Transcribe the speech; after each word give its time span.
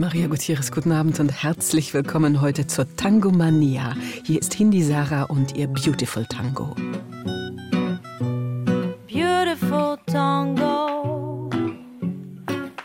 Maria 0.00 0.28
Gutierrez, 0.28 0.72
guten 0.72 0.92
Abend 0.92 1.20
und 1.20 1.42
herzlich 1.42 1.92
willkommen 1.92 2.40
heute 2.40 2.66
zur 2.66 2.86
Tango 2.96 3.30
Mania. 3.30 3.94
Hier 4.24 4.40
ist 4.40 4.54
Hindi 4.54 4.82
Sarah 4.82 5.24
und 5.24 5.54
ihr 5.56 5.68
Beautiful 5.68 6.24
Tango. 6.24 6.74
Beautiful 9.06 9.98
Tango, 10.06 11.50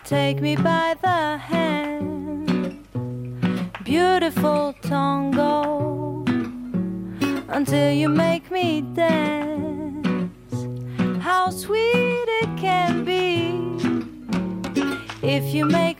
take 0.03 0.41
me 0.41 0.57
by 0.57 0.93
the 1.01 1.39
hand. 1.39 2.83
Beautiful 3.85 4.75
Tango, 4.81 6.25
until 7.47 7.93
you 7.93 8.09
make 8.09 8.51
me 8.51 8.83
dance. 8.93 10.27
How 11.23 11.49
sweet 11.49 12.27
it 12.41 12.49
can 12.59 13.05
be 13.05 13.55
if 15.23 15.53
you 15.53 15.65
make 15.65 15.94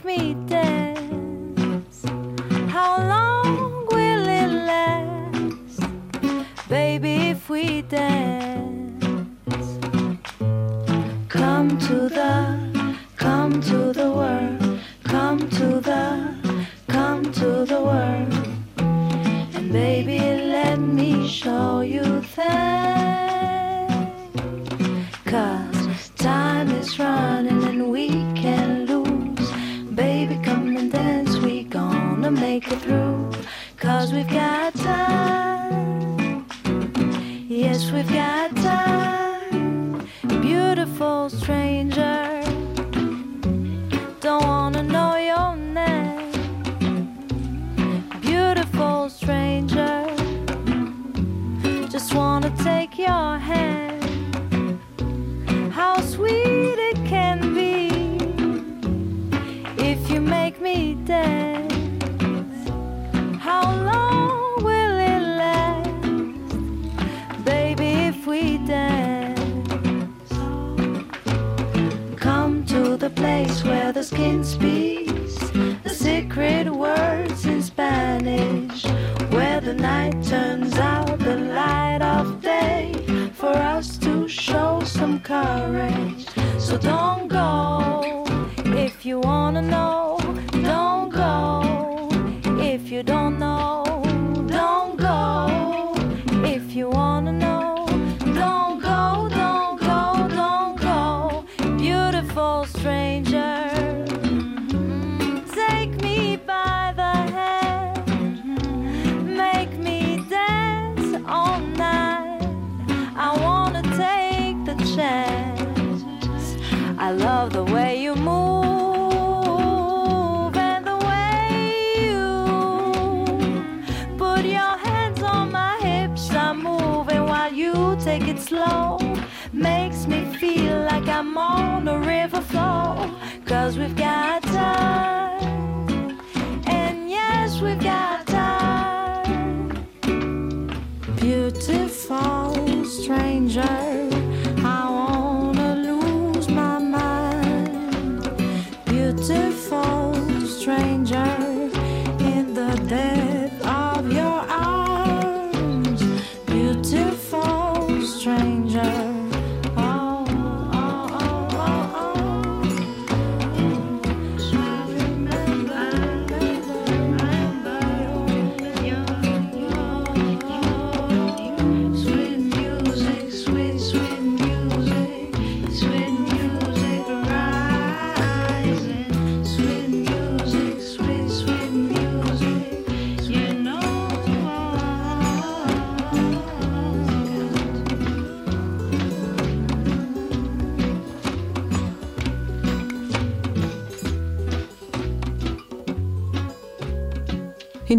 place 73.26 73.64
where 73.64 73.92
the 73.92 74.04
skin 74.04 74.44
speaks 74.44 74.95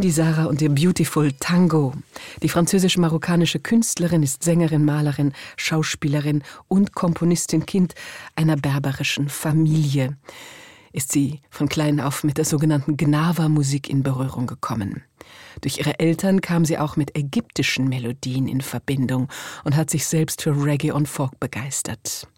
Hindi 0.06 0.15
Sarah 0.15 0.44
und 0.44 0.62
ihr 0.62 0.69
Beautiful 0.69 1.33
Tango. 1.33 1.93
Die 2.41 2.49
französisch-marokkanische 2.49 3.59
Künstlerin 3.59 4.22
ist 4.22 4.44
Sängerin, 4.44 4.84
Malerin, 4.84 5.33
Schauspielerin 5.56 6.44
und 6.69 6.94
Komponistin 6.94 7.67
Kind 7.67 7.97
einer 8.37 8.55
berberischen 8.55 9.28
Familie. 9.28 10.16
Ist 10.93 11.11
sie 11.11 11.41
von 11.50 11.69
klein 11.69 11.99
auf 11.99 12.22
mit 12.22 12.39
der 12.39 12.45
sogenannten 12.45 12.97
Gnawa-Musik 12.97 13.91
in 13.91 14.05
Berührung 14.05 14.47
gekommen. 14.47 15.03
Durch 15.61 15.78
ihre 15.78 15.99
Eltern 15.99 16.41
kam 16.41 16.65
sie 16.65 16.78
auch 16.78 16.95
mit 16.95 17.16
ägyptischen 17.19 17.89
Melodien 17.89 18.47
in 18.47 18.60
Verbindung 18.60 19.27
und 19.65 19.75
hat 19.75 19.91
sich 19.91 20.07
selbst 20.07 20.41
für 20.41 20.53
Reggae 20.53 20.92
und 20.92 21.09
Folk 21.09 21.41
begeistert. 21.41 22.28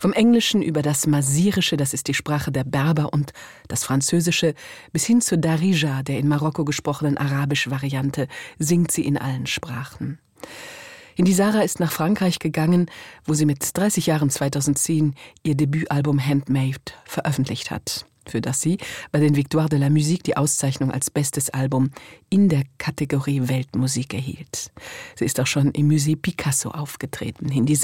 Vom 0.00 0.12
Englischen 0.12 0.62
über 0.62 0.82
das 0.82 1.06
Masirische, 1.06 1.76
das 1.76 1.94
ist 1.94 2.08
die 2.08 2.14
Sprache 2.14 2.50
der 2.50 2.64
Berber, 2.64 3.12
und 3.12 3.32
das 3.68 3.84
Französische, 3.84 4.54
bis 4.92 5.04
hin 5.04 5.20
zur 5.20 5.38
Darija, 5.38 6.02
der 6.02 6.18
in 6.18 6.28
Marokko 6.28 6.64
gesprochenen 6.64 7.18
Arabisch-Variante, 7.18 8.28
singt 8.58 8.90
sie 8.90 9.04
in 9.04 9.18
allen 9.18 9.46
Sprachen. 9.46 10.18
Indi 11.14 11.32
Sarah 11.32 11.62
ist 11.62 11.78
nach 11.78 11.92
Frankreich 11.92 12.38
gegangen, 12.38 12.90
wo 13.26 13.34
sie 13.34 13.44
mit 13.44 13.76
30 13.76 14.06
Jahren 14.06 14.30
2010 14.30 15.14
ihr 15.42 15.54
Debütalbum 15.54 16.24
Handmade 16.24 16.80
veröffentlicht 17.04 17.70
hat, 17.70 18.06
für 18.26 18.40
das 18.40 18.60
sie 18.60 18.78
bei 19.10 19.20
den 19.20 19.36
Victoire 19.36 19.68
de 19.68 19.78
la 19.78 19.90
Musique 19.90 20.22
die 20.22 20.36
Auszeichnung 20.36 20.90
als 20.90 21.10
bestes 21.10 21.50
Album 21.50 21.90
in 22.30 22.48
der 22.48 22.62
Kategorie 22.78 23.48
Weltmusik 23.48 24.14
erhielt. 24.14 24.72
Sie 25.16 25.26
ist 25.26 25.38
auch 25.38 25.46
schon 25.46 25.70
im 25.72 25.90
Musée 25.90 26.16
Picasso 26.16 26.70
aufgetreten, 26.70 27.48
Hindi 27.50 27.76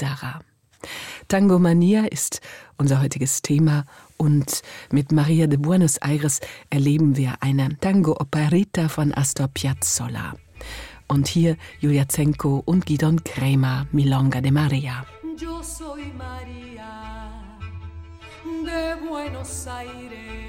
Sarah. 0.79 0.89
Tango 1.27 1.59
Mania 1.59 2.05
ist 2.05 2.41
unser 2.77 3.01
heutiges 3.01 3.41
Thema 3.41 3.85
und 4.17 4.61
mit 4.91 5.11
Maria 5.11 5.47
de 5.47 5.57
Buenos 5.57 5.97
Aires 5.97 6.39
erleben 6.69 7.17
wir 7.17 7.35
eine 7.41 7.77
Tango 7.79 8.13
Operita 8.19 8.87
von 8.87 9.13
Astor 9.13 9.47
Piazzolla. 9.47 10.35
Und 11.07 11.27
hier 11.27 11.57
Julia 11.79 12.07
Zenko 12.07 12.61
und 12.65 12.85
Gidon 12.85 13.23
Kremer, 13.23 13.87
Milonga 13.91 14.41
de 14.41 14.51
Maria. 14.51 15.05
Yo 15.37 15.63
soy 15.63 16.11
María 16.17 17.41
de 18.63 19.07
Buenos 19.07 19.67
Aires, 19.67 20.48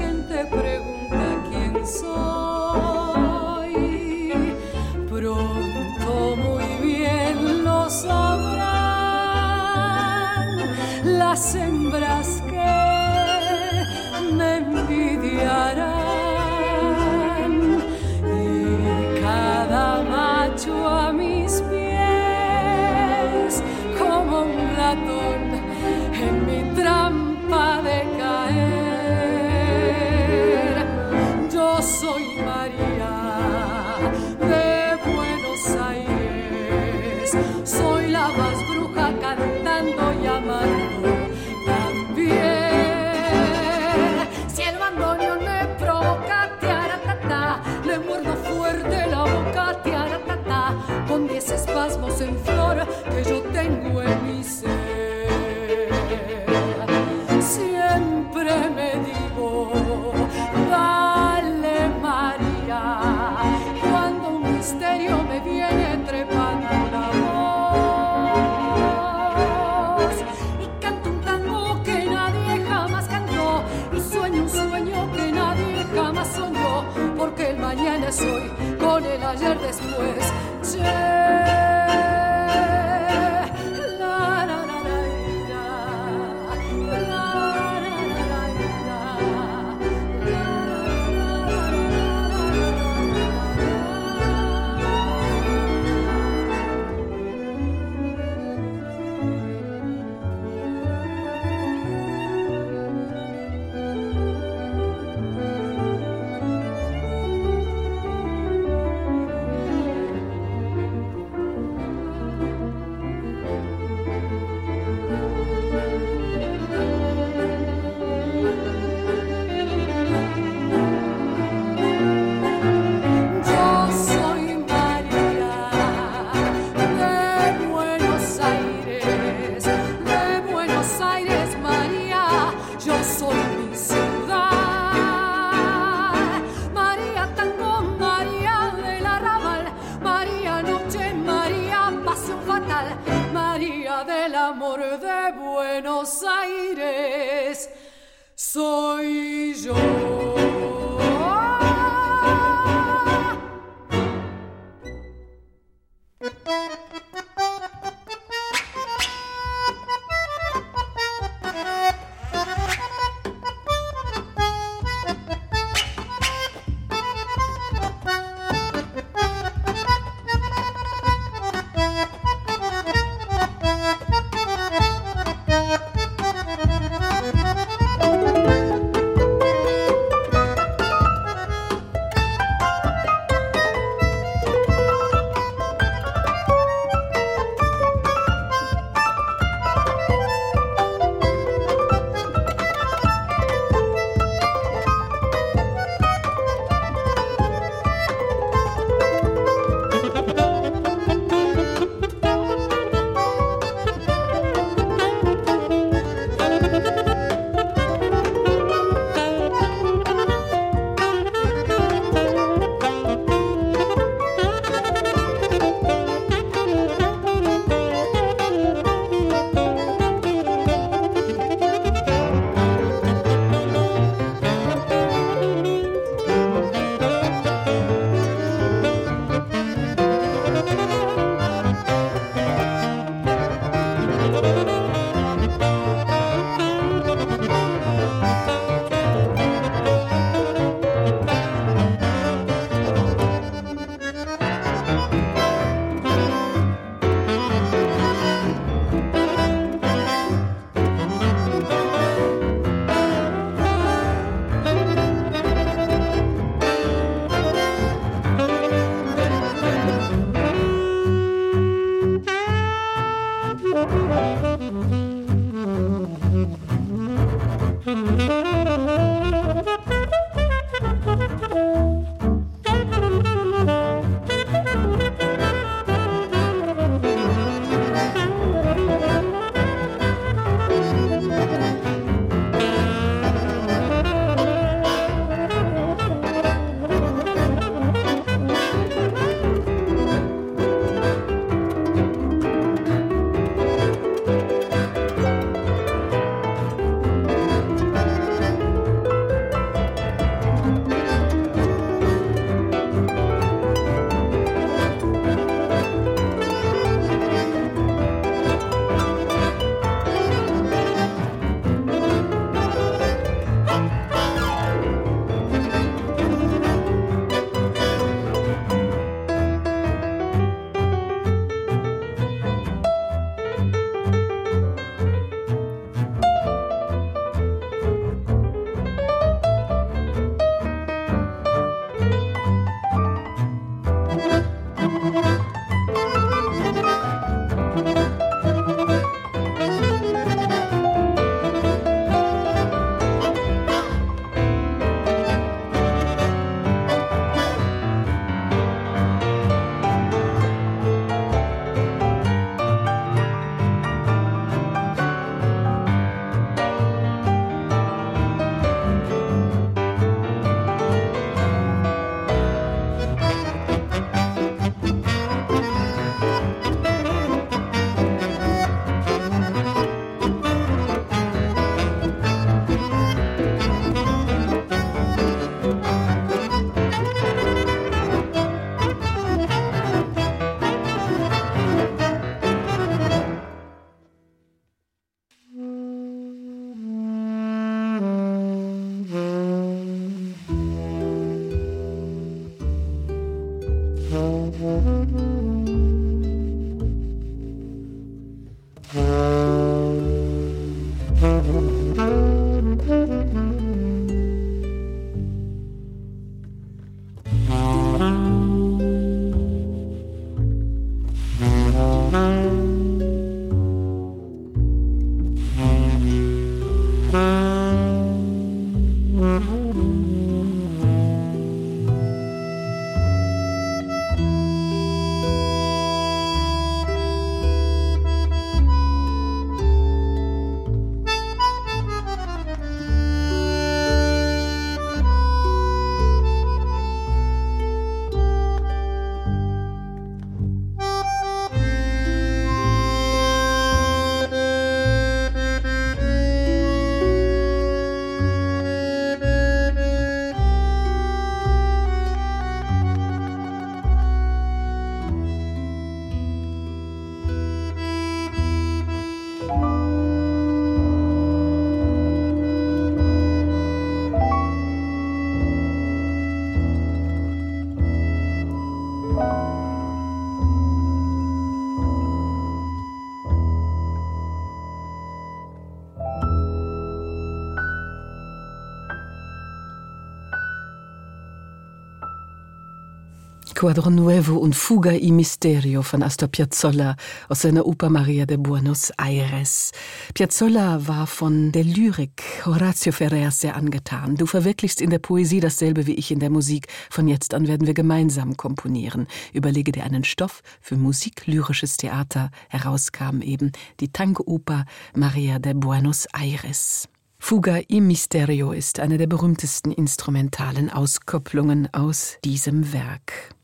Quadro 483.61 483.91
Nuevo 483.91 484.37
und 484.37 484.55
Fuga 484.55 484.91
y 484.93 485.11
Misterio 485.11 485.83
von 485.83 486.01
Astor 486.01 486.29
Piazzolla 486.29 486.95
aus 487.29 487.41
seiner 487.41 487.67
Oper 487.67 487.91
Maria 487.91 488.25
de 488.25 488.37
Buenos 488.37 488.91
Aires. 488.97 489.71
Piazzolla 490.15 490.87
war 490.87 491.05
von 491.05 491.51
der 491.51 491.63
Lyrik 491.63 492.23
Horatio 492.43 492.91
Ferrer 492.91 493.29
sehr 493.29 493.55
angetan. 493.55 494.15
Du 494.15 494.25
verwirklichst 494.25 494.81
in 494.81 494.89
der 494.89 494.97
Poesie 494.97 495.41
dasselbe 495.41 495.85
wie 495.85 495.93
ich 495.93 496.09
in 496.09 496.17
der 496.17 496.31
Musik. 496.31 496.69
Von 496.89 497.07
jetzt 497.07 497.35
an 497.35 497.47
werden 497.47 497.67
wir 497.67 497.75
gemeinsam 497.75 498.35
komponieren. 498.35 499.05
Überlege 499.31 499.71
dir 499.71 499.83
einen 499.83 500.05
Stoff 500.05 500.41
für 500.59 500.75
musiklyrisches 500.75 501.77
Theater. 501.77 502.31
Herauskam 502.49 503.21
eben 503.21 503.51
die 503.79 503.93
Tango-Oper 503.93 504.65
Maria 504.95 505.37
de 505.37 505.53
Buenos 505.53 506.07
Aires. 506.13 506.89
Fuga 507.19 507.59
im 507.67 507.85
Misterio 507.85 508.53
ist 508.53 508.79
eine 508.79 508.97
der 508.97 509.05
berühmtesten 509.05 509.71
instrumentalen 509.71 510.71
Auskopplungen 510.71 511.71
aus 511.71 512.17
diesem 512.25 512.73
Werk. 512.73 513.35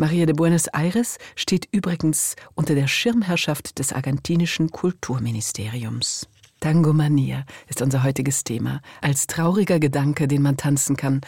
Maria 0.00 0.26
de 0.26 0.34
Buenos 0.34 0.68
Aires 0.68 1.18
steht 1.34 1.68
übrigens 1.72 2.36
unter 2.54 2.76
der 2.76 2.86
Schirmherrschaft 2.86 3.80
des 3.80 3.92
argentinischen 3.92 4.70
Kulturministeriums. 4.70 6.28
Tangomania 6.60 7.44
ist 7.66 7.82
unser 7.82 8.04
heutiges 8.04 8.44
Thema. 8.44 8.80
Als 9.00 9.26
trauriger 9.26 9.80
Gedanke, 9.80 10.28
den 10.28 10.42
man 10.42 10.56
tanzen 10.56 10.96
kann, 10.96 11.20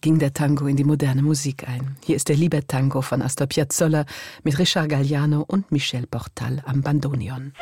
ging 0.00 0.18
der 0.18 0.34
Tango 0.34 0.66
in 0.66 0.76
die 0.76 0.82
moderne 0.82 1.22
Musik 1.22 1.68
ein. 1.68 1.96
Hier 2.04 2.16
ist 2.16 2.28
der 2.28 2.36
Liebe-Tango 2.36 3.00
von 3.00 3.22
Astor 3.22 3.46
Piazzolla 3.46 4.04
mit 4.42 4.58
Richard 4.58 4.88
Galliano 4.88 5.44
und 5.46 5.70
Michel 5.70 6.08
Portal 6.08 6.64
am 6.66 6.82
Bandonion. 6.82 7.52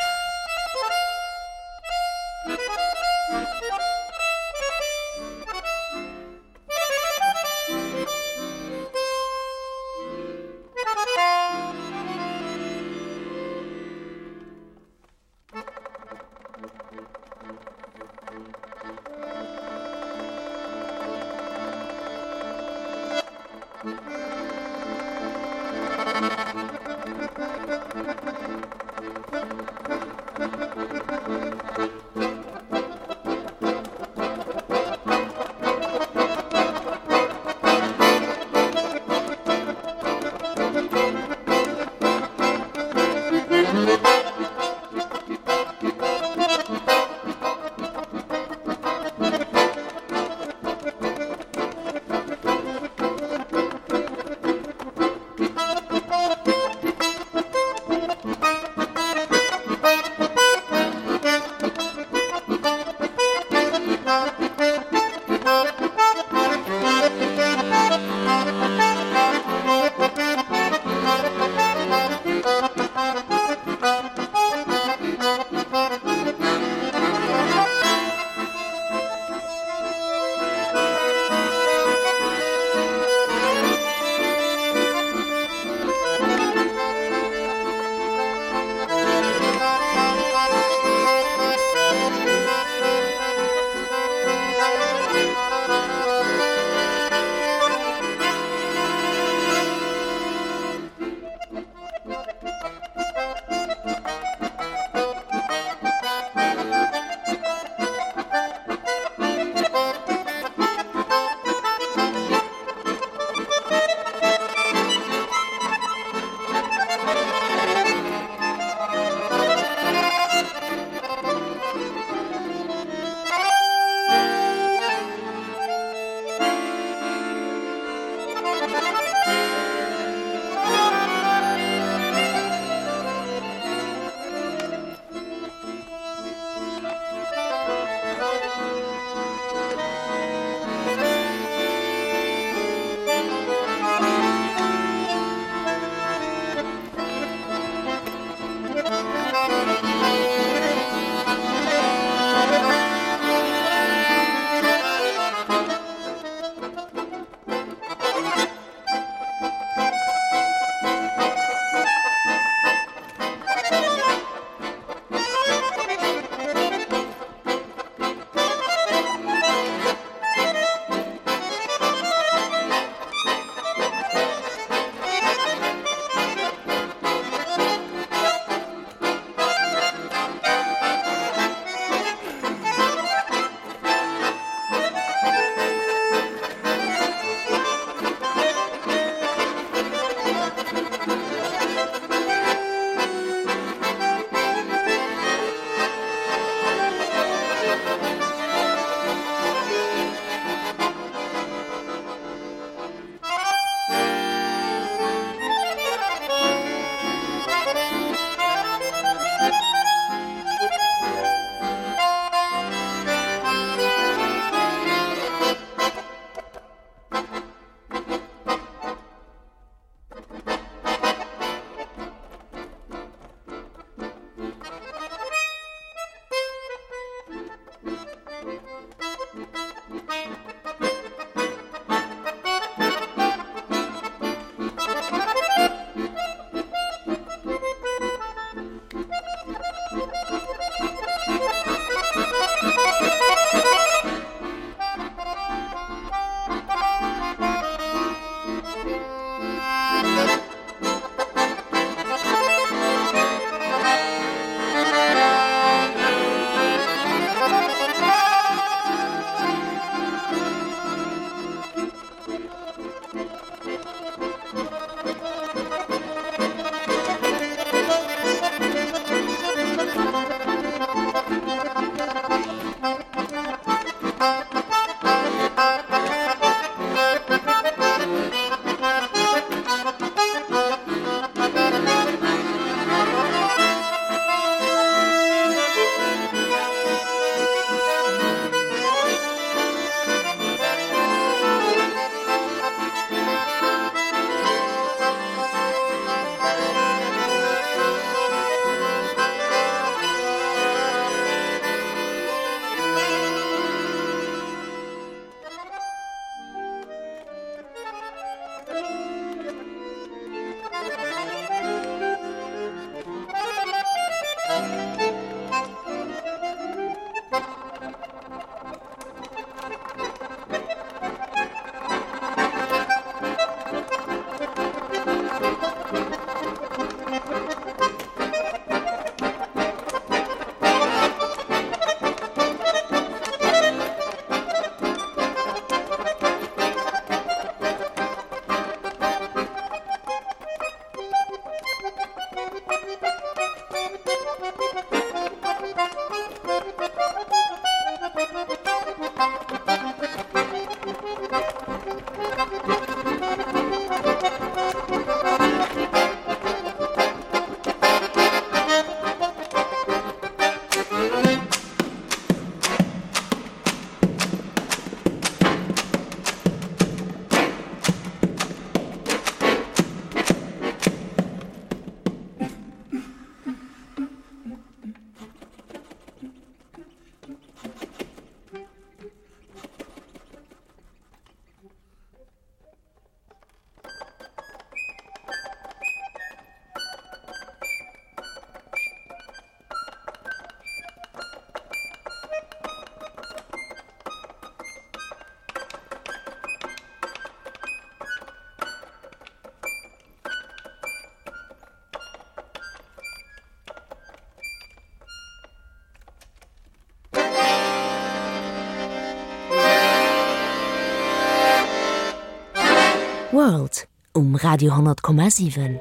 Um 414.24 414.36
Radio 414.36 414.72
10,7. 414.72 415.80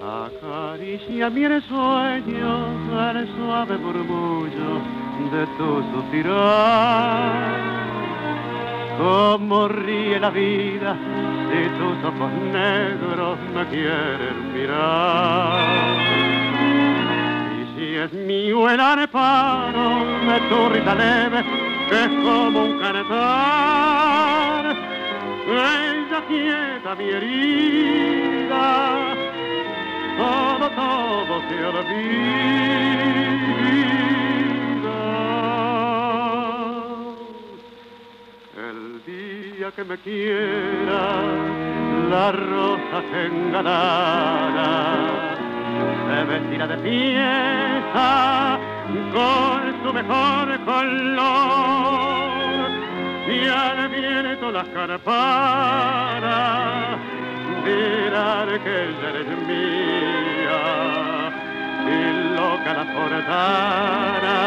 Acaricia 0.00 1.28
mi 1.30 1.42
sueño 1.68 2.52
el 3.10 3.28
suave 3.36 3.76
murmullo 3.78 4.80
de 5.32 5.46
tu 5.58 5.82
suspirar. 5.92 7.58
Como 8.98 9.68
ríe 9.68 10.20
la 10.20 10.30
vida 10.30 10.96
si 11.48 11.60
tus 11.78 12.04
ojos 12.04 12.32
me 13.54 13.66
quieren 13.70 14.52
mirar. 14.54 15.60
Y 17.58 17.62
si 17.74 17.86
es 17.96 18.12
mío 18.12 18.68
el 18.70 18.78
areparo 18.78 19.88
de 20.28 20.40
tu 20.48 20.68
risa 20.68 20.94
leve, 20.94 21.40
es 21.90 22.08
como 22.24 22.64
un 22.66 22.78
cantar. 22.78 24.30
Mi 26.30 27.08
herida, 27.08 28.68
todo, 30.18 30.70
todo 30.70 31.40
se 31.48 31.64
olvida. 31.64 31.90
El 38.56 39.02
día 39.06 39.70
que 39.70 39.84
me 39.84 39.96
quiera, 39.98 41.22
la 42.10 42.32
rosa 42.32 43.02
se 43.10 43.26
engalara, 43.26 44.82
se 46.06 46.24
vestirá 46.24 46.66
de 46.66 46.76
pieza 46.78 48.58
con 49.12 49.82
su 49.82 49.92
mejor 49.92 50.64
color 50.64 52.19
y 53.30 53.46
al 53.46 53.88
viento 53.88 54.50
las 54.50 54.68
carparas 54.68 56.30
dirán 57.64 58.48
que 58.64 58.88
ella 58.88 59.08
eres 59.10 59.28
mía 59.46 60.62
y 61.86 61.98
loca 62.34 62.70
la 62.74 62.84
portara 62.92 64.40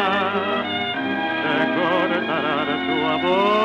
se 1.42 1.56
cortará 1.76 2.54
su 2.86 2.96
amor. 3.06 3.64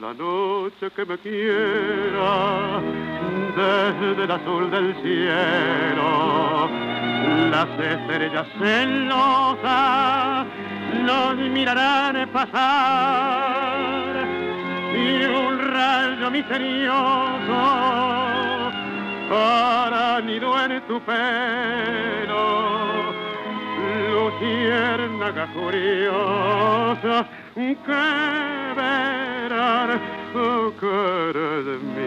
La 0.00 0.12
noche 0.14 0.84
que 0.94 1.02
me 1.04 1.16
quiera 1.18 2.34
desde 3.56 4.22
el 4.24 4.30
azul 4.30 4.70
del 4.70 4.94
cielo 5.02 6.46
las 7.50 7.68
estrellas 7.78 8.46
celosas 8.58 10.46
nos 11.04 11.36
mirarán 11.36 12.28
pasar 12.30 14.04
y 14.94 15.24
un 15.24 15.58
rayo 15.58 16.30
misterioso 16.30 17.60
para 19.28 20.20
nido 20.20 20.64
en 20.64 20.80
tu 20.86 21.00
pelo. 21.00 22.46
Luciérnaga 24.12 25.46
curiosa 25.52 27.26
que 27.54 28.72
verán 28.76 30.00
cara 30.80 31.62
de 31.66 31.78
mi 31.94 32.06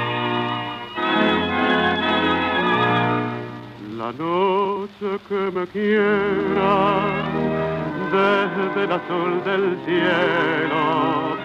La 4.01 4.11
noche 4.13 5.09
que 5.29 5.41
me 5.55 5.67
quiera, 5.67 6.73
desde 8.11 8.83
el 8.85 8.91
azul 8.93 9.43
del 9.45 9.77
cielo, 9.85 11.37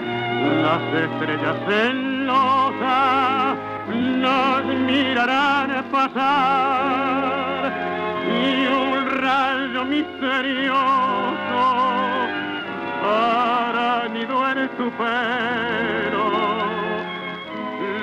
las 0.63 0.83
estrellas 1.05 1.57
celosas 1.69 3.57
nos 3.93 4.65
mirarán 4.91 5.85
pasar 5.93 7.61
y 8.25 8.67
un 8.69 9.05
rayo 9.21 9.85
misterioso 9.85 11.63
para 13.03 14.09
nido 14.09 14.37
en 14.53 14.69
tu 14.79 14.91
pelo. 14.97 16.27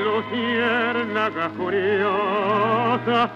Luciérnaga 0.05 1.49
curiosa 1.57 3.31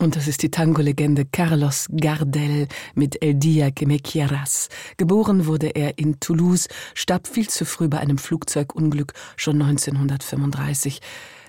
Und 0.00 0.16
das 0.16 0.26
ist 0.26 0.42
die 0.42 0.50
Tango-Legende 0.50 1.26
Carlos 1.26 1.86
Gardel 1.94 2.68
mit 2.94 3.22
El 3.22 3.34
Dia 3.34 3.70
que 3.70 3.86
me 3.86 3.98
quieras. 3.98 4.68
Geboren 4.96 5.46
wurde 5.46 5.68
er 5.68 5.98
in 5.98 6.18
Toulouse, 6.20 6.68
starb 6.94 7.28
viel 7.28 7.48
zu 7.48 7.66
früh 7.66 7.86
bei 7.86 7.98
einem 7.98 8.16
Flugzeugunglück 8.16 9.12
schon 9.36 9.60
1935. 9.60 11.00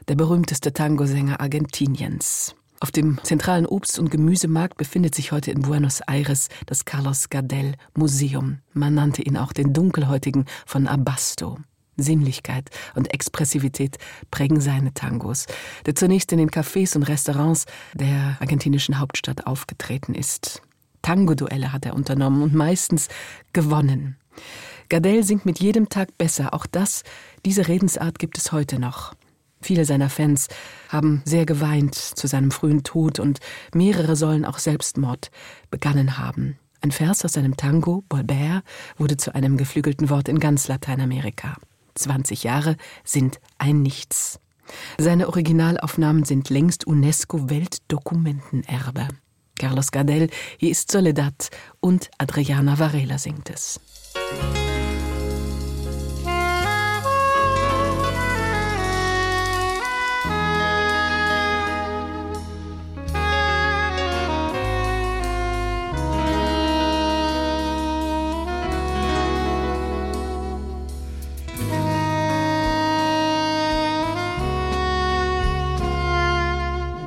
Der 0.09 0.15
berühmteste 0.15 0.73
Tangosänger 0.73 1.39
Argentiniens. 1.39 2.55
Auf 2.81 2.89
dem 2.89 3.19
zentralen 3.21 3.67
Obst- 3.67 3.99
und 3.99 4.09
Gemüsemarkt 4.09 4.75
befindet 4.75 5.13
sich 5.13 5.31
heute 5.31 5.51
in 5.51 5.61
Buenos 5.61 6.01
Aires 6.07 6.49
das 6.65 6.83
Carlos 6.83 7.29
Gardel 7.29 7.75
Museum. 7.93 8.57
Man 8.73 8.95
nannte 8.95 9.21
ihn 9.21 9.37
auch 9.37 9.53
den 9.53 9.71
Dunkelhäutigen 9.71 10.45
von 10.65 10.87
Abasto. 10.87 11.59
Sinnlichkeit 11.95 12.71
und 12.95 13.13
Expressivität 13.13 13.99
prägen 14.31 14.59
seine 14.61 14.95
Tangos, 14.95 15.45
der 15.85 15.93
zunächst 15.93 16.31
in 16.31 16.39
den 16.39 16.49
Cafés 16.49 16.95
und 16.95 17.03
Restaurants 17.03 17.67
der 17.93 18.37
argentinischen 18.39 18.97
Hauptstadt 18.97 19.45
aufgetreten 19.45 20.15
ist. 20.15 20.63
Tangoduelle 21.03 21.71
hat 21.73 21.85
er 21.85 21.93
unternommen 21.93 22.41
und 22.41 22.55
meistens 22.55 23.09
gewonnen. 23.53 24.17
Gardel 24.89 25.23
singt 25.23 25.45
mit 25.45 25.59
jedem 25.59 25.87
Tag 25.87 26.17
besser, 26.17 26.55
auch 26.55 26.65
das, 26.65 27.03
diese 27.45 27.67
Redensart 27.67 28.17
gibt 28.17 28.39
es 28.39 28.51
heute 28.51 28.79
noch. 28.79 29.13
Viele 29.61 29.85
seiner 29.85 30.09
Fans 30.09 30.47
haben 30.89 31.21
sehr 31.25 31.45
geweint 31.45 31.95
zu 31.95 32.27
seinem 32.27 32.51
frühen 32.51 32.83
Tod 32.83 33.19
und 33.19 33.39
mehrere 33.73 34.15
sollen 34.15 34.45
auch 34.45 34.57
Selbstmord 34.57 35.31
begannen 35.69 36.17
haben. 36.17 36.57
Ein 36.81 36.91
Vers 36.91 37.23
aus 37.23 37.33
seinem 37.33 37.57
Tango 37.57 38.03
Bolbert 38.09 38.63
wurde 38.97 39.17
zu 39.17 39.35
einem 39.35 39.57
geflügelten 39.57 40.09
Wort 40.09 40.27
in 40.27 40.39
ganz 40.39 40.67
Lateinamerika. 40.67 41.55
20 41.95 42.43
Jahre 42.43 42.75
sind 43.03 43.39
ein 43.59 43.81
Nichts. 43.83 44.39
Seine 44.97 45.27
Originalaufnahmen 45.27 46.23
sind 46.23 46.49
längst 46.49 46.87
UNESCO 46.87 47.49
Weltdokumentenerbe. 47.49 49.09
Carlos 49.59 49.91
Gardel, 49.91 50.29
hier 50.57 50.71
ist 50.71 50.91
Soledad 50.91 51.49
und 51.81 52.09
Adriana 52.17 52.79
Varela 52.79 53.19
singt 53.19 53.49
es. 53.51 53.79
Musik 54.15 54.80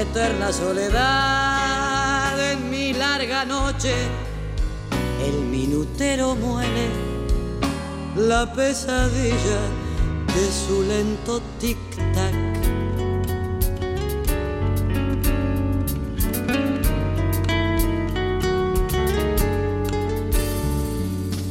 eterna 0.00 0.50
soledad 0.50 0.92
en 2.52 2.70
mi 2.70 2.94
larga 2.94 3.44
noche. 3.44 3.94
El 5.22 5.42
minutero 5.42 6.34
muere 6.34 6.88
la 8.16 8.50
pesadilla 8.52 9.60
de 10.34 10.50
su 10.62 10.82
lento 10.84 11.42
tic-tac. 11.60 12.34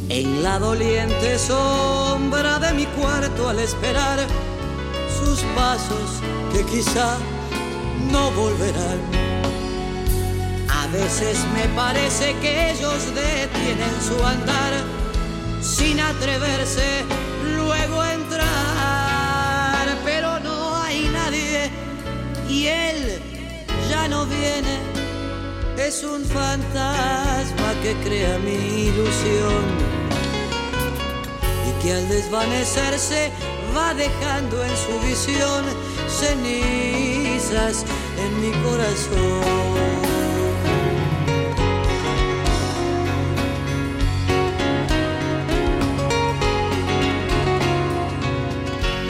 En 0.09 0.41
la 0.43 0.57
doliente 0.57 1.37
sombra 1.37 2.57
de 2.57 2.73
mi 2.73 2.87
cuarto 2.87 3.49
al 3.49 3.59
esperar 3.59 4.19
sus 5.19 5.41
pasos 5.55 6.21
que 6.51 6.65
quizá 6.65 7.17
no 8.11 8.31
volverán. 8.31 8.99
A 10.69 10.87
veces 10.87 11.37
me 11.53 11.65
parece 11.75 12.35
que 12.41 12.71
ellos 12.71 13.05
detienen 13.13 14.01
su 14.01 14.23
andar 14.25 14.73
sin 15.61 15.99
atreverse 15.99 17.05
luego 17.55 18.01
a 18.01 18.13
entrar, 18.13 19.87
pero 20.03 20.39
no 20.39 20.75
hay 20.77 21.09
nadie 21.09 21.69
y 22.49 22.67
él 22.67 23.21
ya 23.89 24.07
no 24.07 24.25
viene. 24.25 24.79
Es 25.77 26.03
un 26.03 26.23
fantasma 26.25 27.73
que 27.81 27.93
crea 28.03 28.37
mi 28.39 28.89
ilusión 28.89 29.99
que 31.81 31.93
al 31.93 32.09
desvanecerse 32.09 33.31
va 33.75 33.93
dejando 33.93 34.63
en 34.63 34.75
su 34.75 34.99
visión 35.07 35.63
cenizas 36.07 37.85
en 38.25 38.41
mi 38.41 38.51
corazón. 38.63 39.79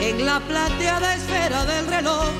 En 0.00 0.26
la 0.26 0.40
plateada 0.40 1.14
esfera 1.14 1.64
del 1.64 1.86
reloj, 1.86 2.30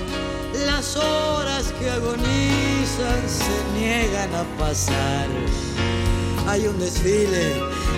las 0.66 0.96
horas 0.96 1.72
que 1.78 1.90
agonizan 1.90 3.20
se 3.28 3.78
niegan 3.78 4.34
a 4.34 4.44
pasar. 4.58 5.28
Hay 6.48 6.66
un 6.66 6.78
desfile 6.78 7.54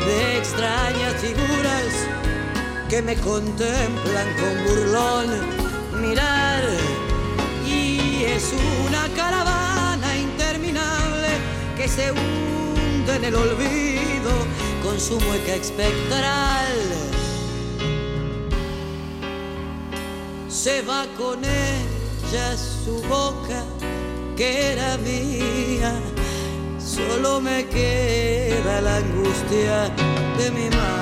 de 0.06 0.38
extrañas 0.38 1.14
figuras 1.20 1.90
que 2.88 3.00
me 3.02 3.16
contemplan 3.16 4.28
con 4.40 4.64
burlón 4.64 5.26
mirar 6.02 6.62
es 8.36 8.52
una 8.86 9.08
caravana 9.14 10.16
interminable 10.16 11.28
que 11.76 11.86
se 11.86 12.10
hunde 12.10 13.16
en 13.16 13.24
el 13.24 13.34
olvido 13.34 14.32
con 14.82 14.98
su 14.98 15.20
mueca 15.20 15.54
espectral. 15.54 16.72
Se 20.48 20.82
va 20.82 21.06
con 21.18 21.44
ella 21.44 22.56
su 22.56 23.02
boca 23.08 23.64
que 24.36 24.72
era 24.72 24.96
mía, 24.98 25.92
solo 26.78 27.40
me 27.40 27.66
queda 27.66 28.80
la 28.80 28.96
angustia 28.96 29.90
de 30.38 30.50
mi 30.50 30.70
mano. 30.70 31.01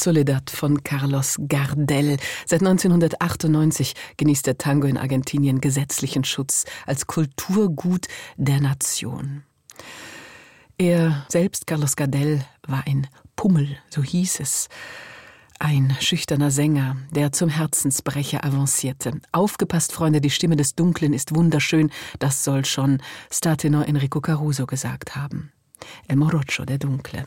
Soledad 0.00 0.50
von 0.50 0.82
Carlos 0.82 1.36
Gardel. 1.46 2.16
Seit 2.46 2.60
1998 2.60 3.94
genießt 4.16 4.46
der 4.46 4.58
Tango 4.58 4.86
in 4.86 4.96
Argentinien 4.96 5.60
gesetzlichen 5.60 6.24
Schutz 6.24 6.64
als 6.86 7.06
Kulturgut 7.06 8.08
der 8.36 8.60
Nation. 8.60 9.42
Er 10.78 11.26
selbst, 11.28 11.66
Carlos 11.66 11.96
Gardel, 11.96 12.42
war 12.66 12.86
ein 12.86 13.06
Pummel, 13.36 13.76
so 13.90 14.02
hieß 14.02 14.40
es. 14.40 14.68
Ein 15.58 15.94
schüchterner 16.00 16.50
Sänger, 16.50 16.96
der 17.10 17.32
zum 17.32 17.50
Herzensbrecher 17.50 18.42
avancierte. 18.42 19.20
Aufgepasst, 19.30 19.92
Freunde, 19.92 20.22
die 20.22 20.30
Stimme 20.30 20.56
des 20.56 20.74
Dunklen 20.74 21.12
ist 21.12 21.34
wunderschön, 21.34 21.90
das 22.18 22.44
soll 22.44 22.64
schon 22.64 23.02
Statenor 23.30 23.86
Enrico 23.86 24.22
Caruso 24.22 24.64
gesagt 24.64 25.16
haben. 25.16 25.52
El 26.08 26.16
Morocho, 26.16 26.64
der 26.64 26.78
Dunkle. 26.78 27.26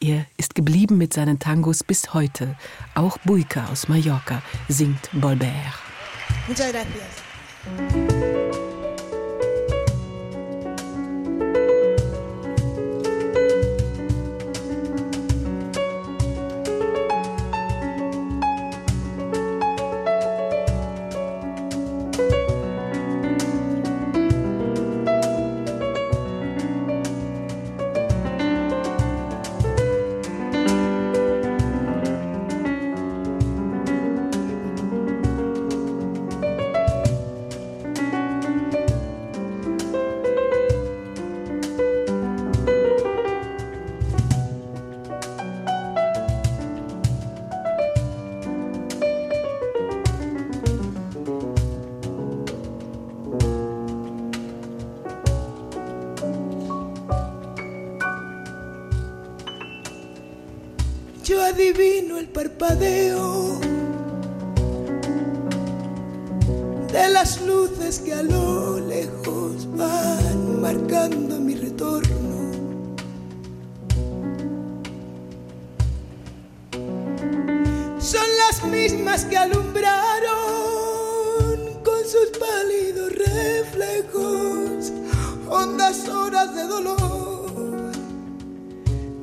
Er 0.00 0.26
ist 0.36 0.54
geblieben 0.54 0.98
mit 0.98 1.12
seinen 1.12 1.38
Tangos 1.38 1.84
bis 1.84 2.14
heute. 2.14 2.56
Auch 2.94 3.18
Buika 3.18 3.66
aus 3.70 3.88
Mallorca 3.88 4.42
singt 4.68 5.08
Bolbert. 5.12 5.52
Muchas 6.48 6.72
gracias. 6.72 8.52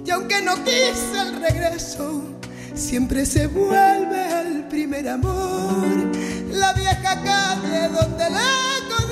Y 0.09 0.11
aunque 0.11 0.41
no 0.41 0.55
quise 0.63 1.21
el 1.21 1.39
regreso, 1.39 2.23
siempre 2.73 3.27
se 3.27 3.45
vuelve 3.45 4.19
al 4.19 4.67
primer 4.67 5.07
amor. 5.07 5.85
La 6.51 6.73
vieja 6.73 7.21
calle 7.23 7.89
donde 7.89 8.25
le 8.31 8.49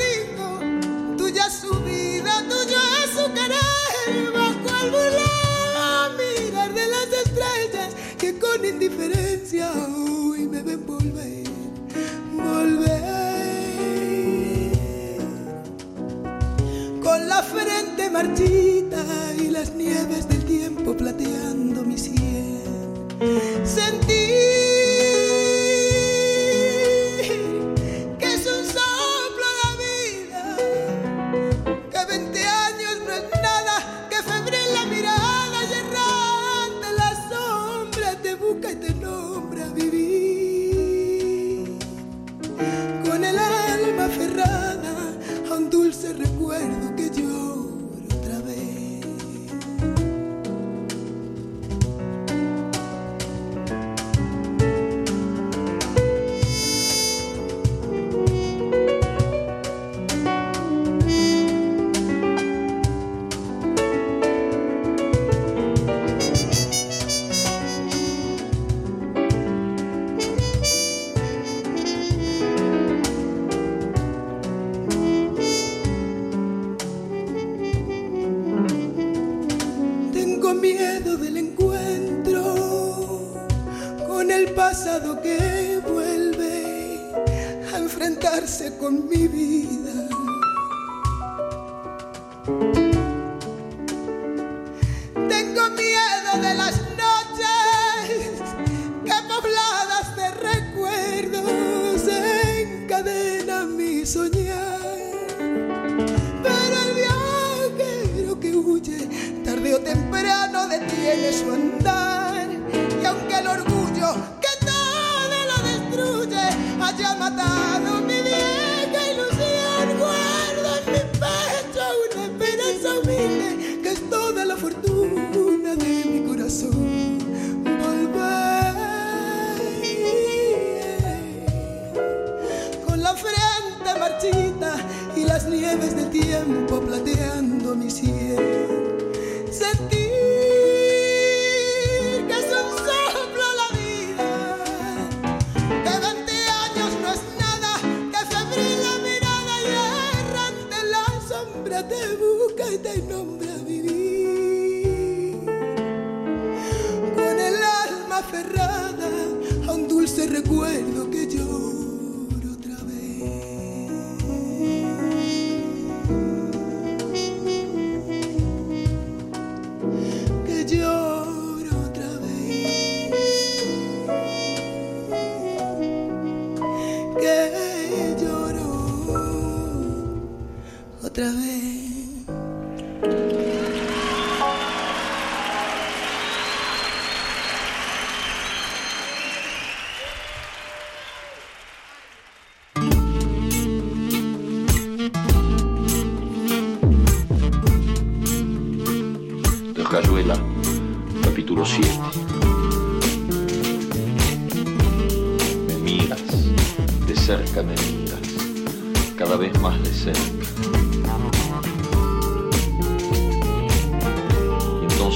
dijo, 0.04 1.16
tuya 1.16 1.46
es 1.46 1.54
su 1.54 1.72
vida, 1.82 2.44
tuyo 2.50 2.80
es 3.04 3.12
su 3.12 3.32
querer. 3.32 4.34
Bajo 4.34 4.86
el 4.86 4.90
burlón 4.90 6.18
mirar 6.18 6.74
de 6.74 6.88
las 6.88 7.10
estrellas 7.26 7.94
que 8.18 8.40
con 8.40 8.66
indiferencia 8.66 9.72
hoy 9.72 10.48
me 10.48 10.64
ven 10.64 10.84
volver, 10.84 11.44
volver. 12.34 12.98
Con 17.04 17.30
la 17.30 17.44
frente 17.44 18.10
marchita 18.10 19.06
y 19.38 19.50
las 19.50 19.76
nieves 19.76 20.28
de 20.28 20.37
plateando 20.96 21.84
mi 21.84 21.98
sien. 21.98 22.62
Sentí 23.64 24.57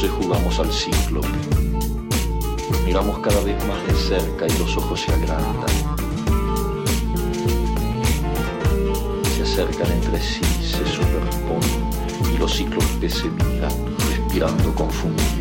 entonces 0.04 0.26
jugamos 0.26 0.60
al 0.60 0.72
cíclope. 0.72 1.28
Nos 2.72 2.82
miramos 2.82 3.20
cada 3.20 3.40
vez 3.42 3.56
más 3.68 3.86
de 3.86 3.94
cerca 3.94 4.48
y 4.48 4.58
los 4.58 4.76
ojos 4.76 5.00
se 5.00 5.12
agrandan. 5.12 5.70
Se 9.36 9.44
acercan 9.44 9.92
entre 9.92 10.20
sí, 10.20 10.42
se 10.64 10.84
superponen 10.88 12.34
y 12.34 12.38
los 12.40 12.52
cíclopes 12.52 13.14
se 13.14 13.30
miran, 13.30 13.72
respirando 14.10 14.74
confundidos. 14.74 15.41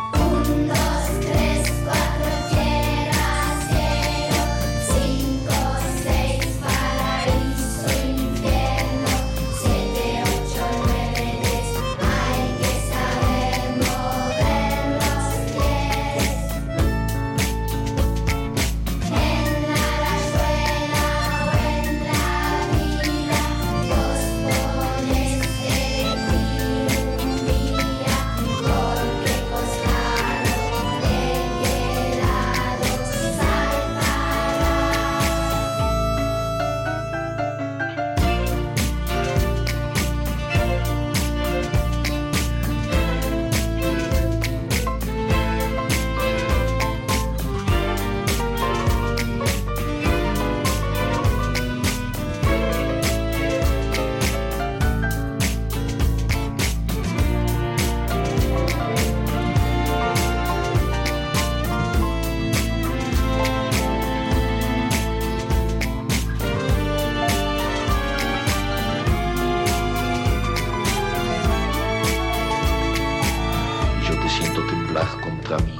Mí 75.59 75.79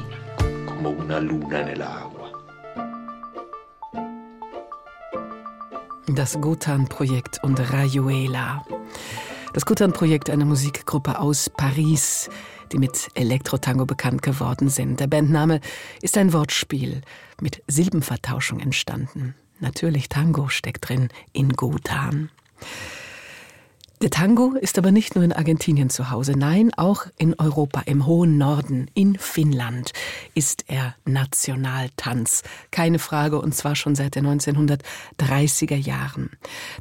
como 0.66 0.90
una 0.90 1.20
luna 1.20 1.62
en 1.62 1.68
el 1.70 1.82
agua. 1.82 2.32
Das 6.08 6.40
Gutan-Projekt 6.42 7.44
und 7.44 7.60
Rayuela. 7.60 8.66
Das 9.54 9.66
Gutan-Projekt, 9.66 10.30
eine 10.30 10.46
Musikgruppe 10.46 11.20
aus 11.20 11.50
Paris, 11.50 12.30
die 12.72 12.78
mit 12.78 13.10
Elektro-Tango 13.16 13.86
bekannt 13.86 14.22
geworden 14.22 14.70
sind. 14.70 15.00
Der 15.00 15.08
Bandname 15.08 15.60
ist 16.02 16.18
ein 16.18 16.34
Wortspiel 16.34 17.02
mit 17.42 17.64
Silbenvertauschung 17.68 18.60
entstanden. 18.60 19.36
Natürlich 19.60 20.10
Tango 20.10 20.48
steckt 20.48 20.90
drin 20.90 21.10
in 21.34 21.50
Gutan. 21.54 22.30
Der 24.02 24.10
Tango 24.10 24.56
ist 24.60 24.80
aber 24.80 24.92
nicht 24.92 25.14
nur 25.14 25.24
in 25.24 25.32
Argentinien 25.32 25.92
zu 25.92 26.10
Hause, 26.10 26.34
nein, 26.36 26.72
auch 26.76 27.06
in 27.20 27.36
Europa, 27.38 27.82
im 27.86 28.08
hohen 28.08 28.40
Norden, 28.40 28.90
in 28.96 29.16
Finnland 29.16 29.92
ist 30.34 30.64
er 30.68 30.96
Nationaltanz. 31.06 32.42
Keine 32.72 32.98
Frage, 32.98 33.40
und 33.40 33.54
zwar 33.54 33.76
schon 33.76 33.94
seit 33.94 34.16
den 34.16 34.26
1930er 34.26 35.76
Jahren. 35.76 36.32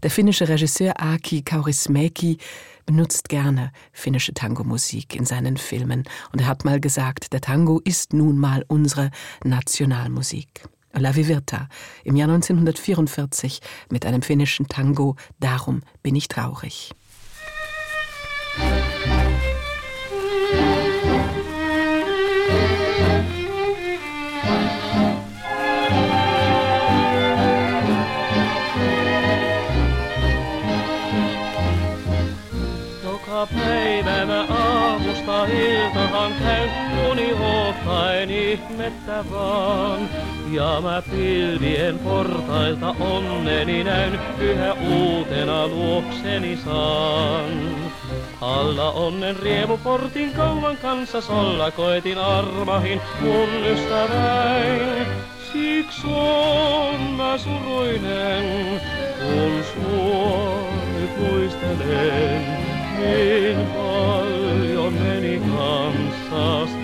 Der 0.02 0.10
finnische 0.10 0.48
Regisseur 0.48 0.98
Aki 0.98 1.42
Kaurismäki 1.42 2.38
benutzt 2.86 3.28
gerne 3.28 3.70
finnische 3.92 4.32
Tango-Musik 4.32 5.14
in 5.14 5.26
seinen 5.26 5.58
Filmen 5.58 6.04
und 6.32 6.40
er 6.40 6.46
hat 6.46 6.64
mal 6.64 6.80
gesagt, 6.80 7.34
der 7.34 7.42
Tango 7.42 7.80
ist 7.84 8.14
nun 8.14 8.38
mal 8.38 8.64
unsere 8.66 9.10
Nationalmusik. 9.44 10.62
La 10.94 11.14
Vivirta 11.14 11.68
im 12.02 12.16
Jahr 12.16 12.30
1944 12.30 13.60
mit 13.90 14.06
einem 14.06 14.22
finnischen 14.22 14.68
Tango 14.68 15.16
Darum 15.38 15.82
bin 16.02 16.16
ich 16.16 16.28
traurig. 16.28 16.94
Ihmettä 38.90 39.24
vaan. 39.30 40.08
Ja 40.50 40.80
mä 40.82 41.02
pilvien 41.10 41.98
portailta 41.98 42.94
onneni 43.00 43.84
näyn, 43.84 44.20
yhä 44.38 44.72
uutena 44.72 45.66
luokseni 45.68 46.58
saan. 46.64 47.50
Alla 48.40 48.90
onnen 48.90 49.36
riemuportin 49.36 50.32
kauan 50.32 50.76
kanssa 50.76 51.20
solla 51.20 51.70
koetin 51.70 52.18
armahin 52.18 53.00
mun 53.20 53.48
ystäväin. 53.66 55.06
Siksi 55.52 56.06
on 56.06 57.00
mä 57.02 57.38
suruinen, 57.38 58.80
kun 59.18 59.64
sua 59.74 60.62
nyt 60.94 61.18
muistelen. 61.18 62.60
Niin 62.98 63.66
paljon 63.66 64.92
meni 64.92 65.42
kanssas 65.56 66.79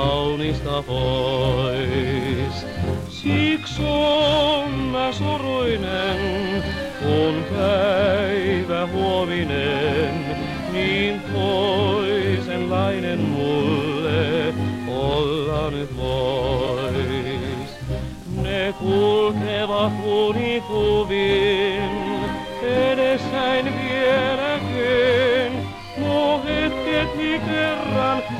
kaunista 0.00 0.82
pois. 0.82 2.66
Siksi 3.08 3.82
on 3.86 4.70
mä 4.70 5.12
suruinen, 5.12 6.62
kun 6.98 7.44
päivä 7.56 8.86
huominen 8.86 10.14
niin 10.72 11.20
toisenlainen 11.34 13.20
mulle 13.20 14.54
olla 14.88 15.70
nyt 15.70 15.96
vois. 15.96 17.70
Ne 18.42 18.74
kulkevat 18.78 19.92
unikuvin 20.04 21.69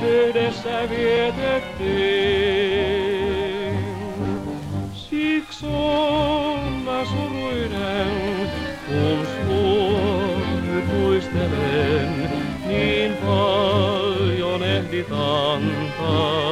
yhdessä 0.03 0.89
vietettiin. 0.91 2.31
Siksi 4.95 5.67
on 5.67 6.73
mä 6.85 7.05
suruinen, 7.05 8.51
kun 8.87 9.27
nyt 10.73 10.87
muistelen. 10.93 12.31
Niin 12.67 13.13
paljon 13.17 14.63
ehdit 14.63 15.13
antaa 15.13 16.50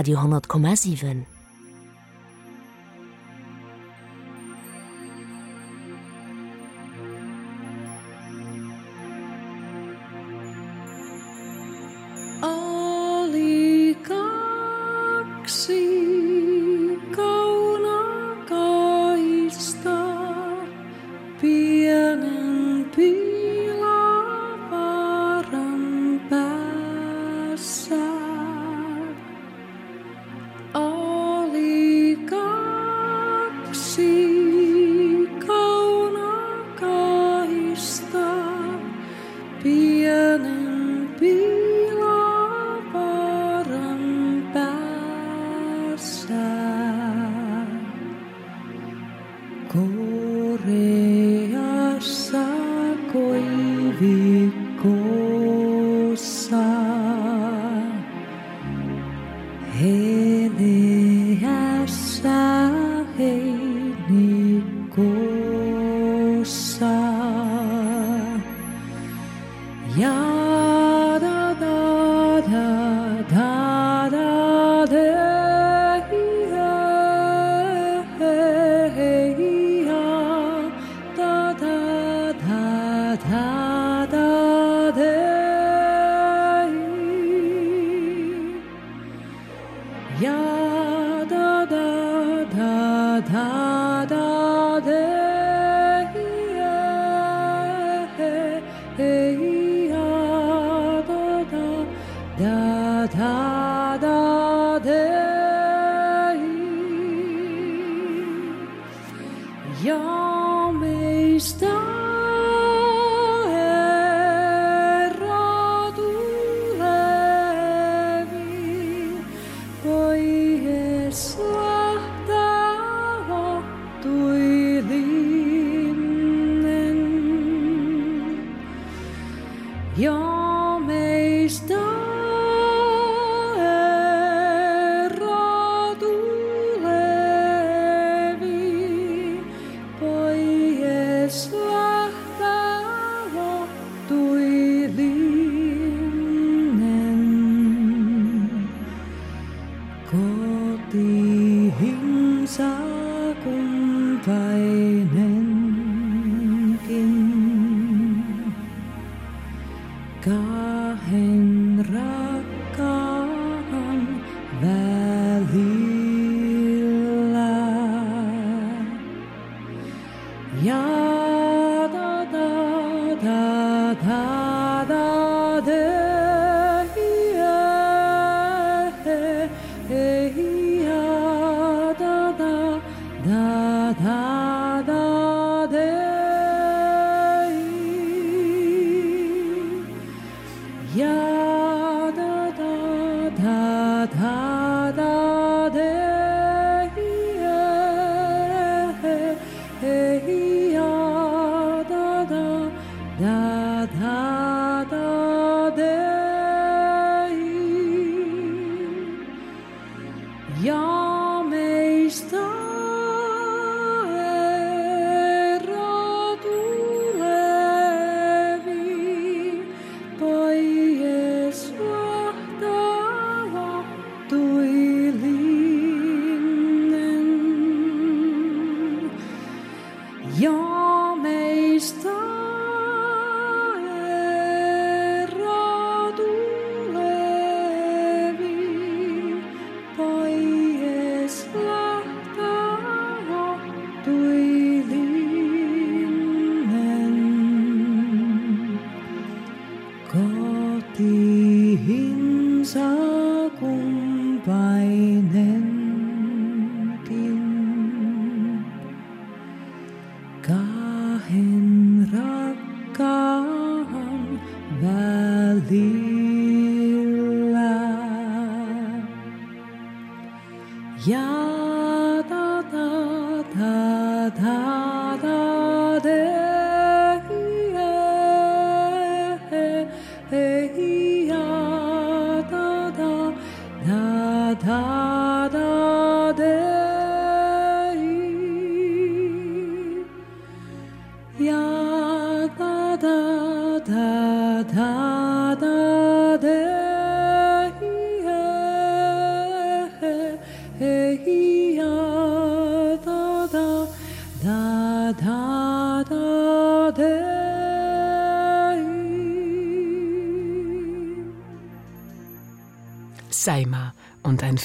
Radio 0.00 0.16
10,7. 0.16 1.39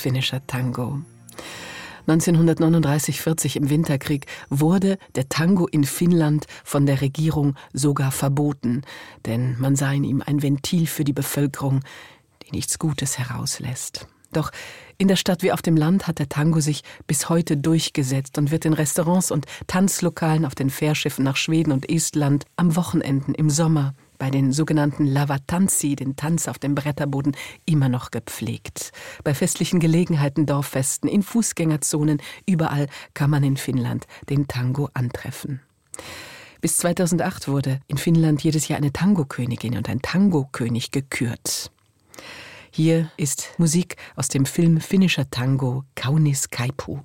Finnischer 0.06 0.45
Tango. 0.45 1.01
1939-40 2.08 3.56
im 3.56 3.72
Winterkrieg 3.72 4.28
wurde 4.51 4.99
der 5.16 5.30
Tango 5.30 5.66
in 5.66 5.84
Finnland 5.84 6.45
von 6.64 6.86
der 6.86 7.01
Regierung 7.01 7.56
sogar 7.74 8.12
verboten, 8.12 8.84
denn 9.26 9.56
man 9.58 9.76
sah 9.76 9.91
in 9.91 10.03
ihm 10.03 10.22
ein 10.24 10.43
Ventil 10.43 10.86
für 10.86 11.06
die 11.06 11.12
Bevölkerung, 11.12 11.80
die 12.43 12.51
nichts 12.51 12.78
Gutes 12.78 13.18
herauslässt. 13.18 14.06
Doch 14.32 14.51
in 14.99 15.08
der 15.08 15.16
Stadt 15.16 15.41
wie 15.41 15.51
auf 15.51 15.64
dem 15.64 15.76
Land 15.76 16.06
hat 16.06 16.20
der 16.20 16.30
Tango 16.30 16.60
sich 16.60 16.84
bis 17.08 17.28
heute 17.28 17.58
durchgesetzt 17.58 18.38
und 18.38 18.51
wird 18.51 18.66
in 18.66 18.74
Restaurants 18.74 19.32
und 19.32 19.47
Tanzlokalen 19.66 20.45
auf 20.45 20.53
den 20.53 20.70
Fährschiffen 20.70 21.26
nach 21.26 21.36
Schweden 21.36 21.72
und 21.72 21.89
Estland 21.89 22.45
am 22.58 22.76
Wochenenden 22.76 23.34
im 23.34 23.49
Sommer 23.49 23.95
bei 24.18 24.30
den 24.30 24.51
sogenannten 24.51 25.05
Lavatanzi, 25.05 25.95
den 25.95 26.16
Tanz 26.16 26.47
auf 26.47 26.59
dem 26.59 26.76
Bretterboden, 26.76 27.36
immer 27.66 27.89
noch 27.89 28.11
gepflegt. 28.11 28.91
Bei 29.24 29.34
festlichen 29.34 29.80
Gelegenheiten, 29.80 30.45
Dorffesten, 30.45 31.09
in 31.09 31.24
Fußgängerzonen, 31.24 32.22
überall 32.45 32.88
kann 33.13 33.30
man 33.30 33.43
in 33.43 33.57
Finnland 33.57 34.07
den 34.30 34.47
Tango 34.47 34.89
antreffen. 34.93 35.61
Bis 36.61 36.78
2008 36.78 37.47
wurde 37.47 37.80
in 37.88 37.97
Finnland 37.97 38.43
jedes 38.43 38.68
Jahr 38.68 38.78
eine 38.78 38.91
Tango-Königin 38.91 39.78
und 39.78 39.89
ein 39.89 40.01
Tango-König 40.01 40.91
gekürt. 40.91 41.72
Hier 42.72 43.09
ist 43.18 43.53
Musik 43.57 43.95
aus 44.16 44.28
dem 44.28 44.45
Film 44.45 44.82
Finnischer 44.82 45.30
Tango 45.30 45.84
Kaunis 45.95 46.49
Kaipu. 46.49 46.99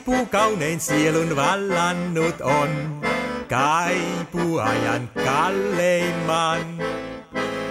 Kaipu 0.00 0.26
kaunein 0.26 0.80
sielun 0.80 1.36
vallannut 1.36 2.40
on, 2.40 3.00
kaipu 3.48 4.58
ajan 4.58 5.10
kalleimman. 5.24 6.60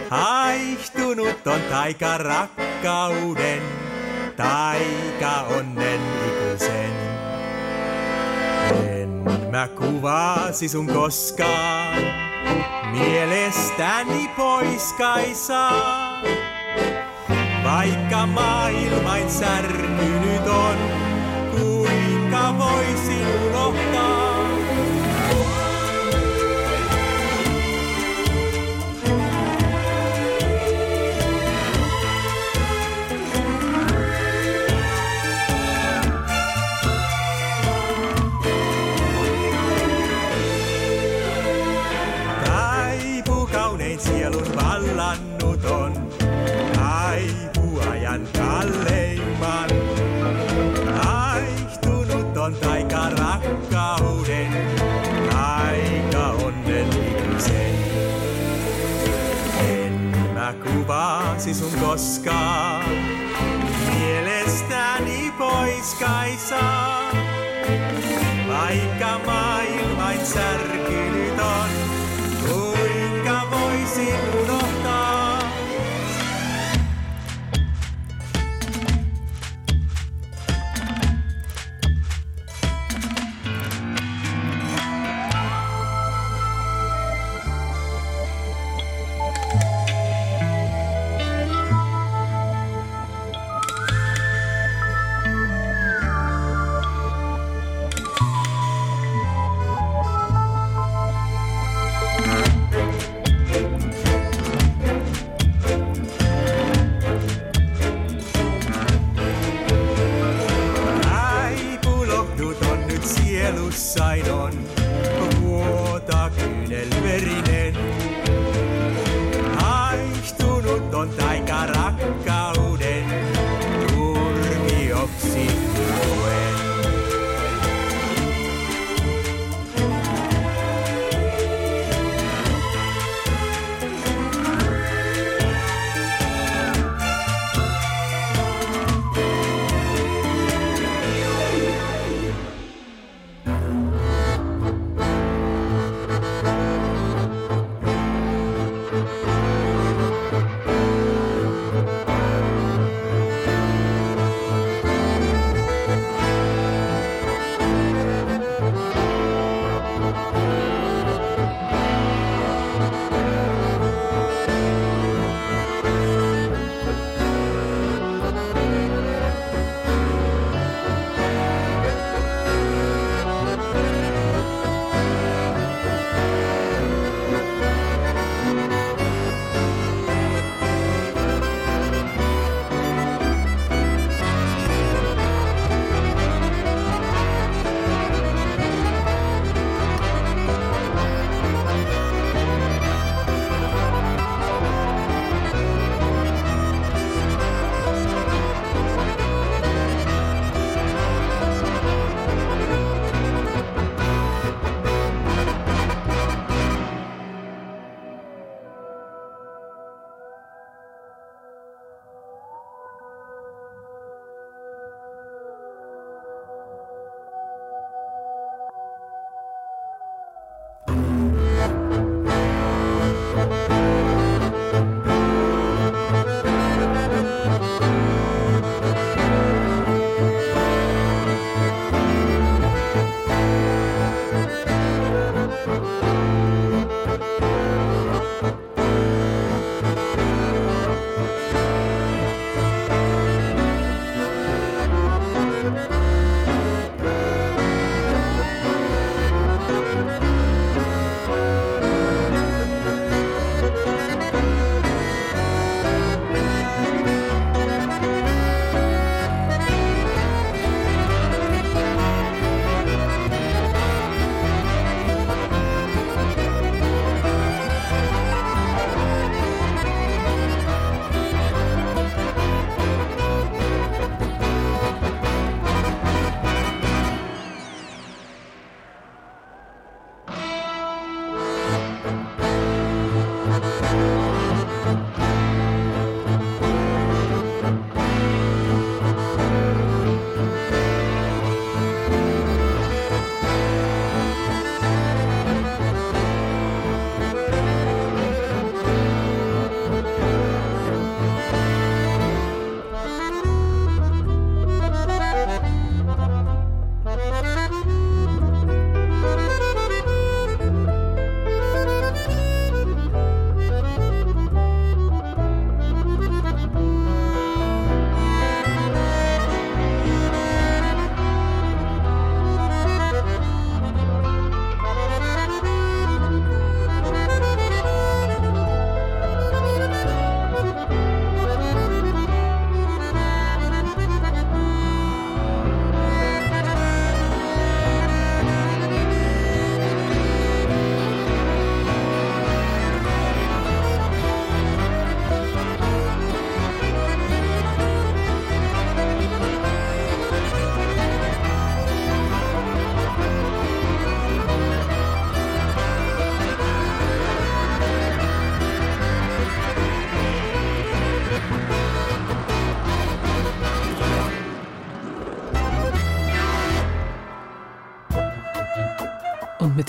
Haihtunut 0.10 1.48
on 1.48 1.62
taika 1.70 2.18
rakkauden, 2.18 3.62
taika 4.38 5.42
onnen 5.58 6.02
ikuisen. 6.28 6.94
En 8.90 9.10
mä 9.52 9.68
kuvasi 9.68 10.70
sun 10.70 10.88
koskaan, 10.88 12.02
mielestäni 12.92 14.30
pois 14.38 14.94
kai 14.94 15.34
saa. 15.34 16.22
Vaikka 17.64 18.26
maailmain 18.26 19.32
särkynyt 19.32 20.48
on, 20.48 20.99
voisin 22.60 23.26
unohtaa? 23.48 24.09
Mä 60.90 61.20
kuvasi 61.40 61.54
sun 61.54 61.80
koskaan, 61.80 62.86
mielestäni 64.00 65.34
pois 65.38 65.96
kai 66.00 66.38
saa. 66.38 67.12
Vaikka 68.48 69.20
maailmain 69.26 69.49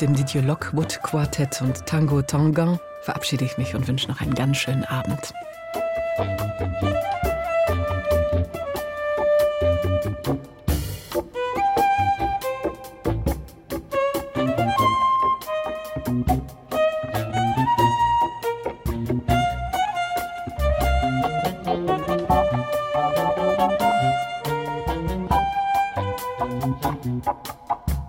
mit 0.00 0.08
dem 0.08 0.16
Didier 0.16 0.42
Lockwood 0.42 1.02
Quartett 1.02 1.60
und 1.60 1.84
Tango 1.84 2.22
Tongan 2.22 2.78
verabschiede 3.02 3.44
ich 3.44 3.58
mich 3.58 3.74
und 3.74 3.86
wünsche 3.86 4.08
noch 4.08 4.20
einen 4.20 4.34
ganz 4.34 4.56
schönen 4.56 4.84
Abend. 4.84 5.34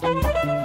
Thank 0.02 0.61